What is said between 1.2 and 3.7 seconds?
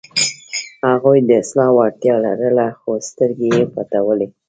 د اصلاح وړتیا لرله، خو سترګې یې